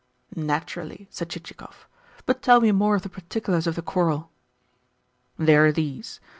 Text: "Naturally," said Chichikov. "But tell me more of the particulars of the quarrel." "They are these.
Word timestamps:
"Naturally," 0.35 1.07
said 1.11 1.29
Chichikov. 1.29 1.87
"But 2.25 2.41
tell 2.41 2.59
me 2.59 2.71
more 2.71 2.95
of 2.95 3.03
the 3.03 3.07
particulars 3.07 3.67
of 3.67 3.75
the 3.75 3.83
quarrel." 3.83 4.31
"They 5.37 5.55
are 5.55 5.71
these. 5.71 6.19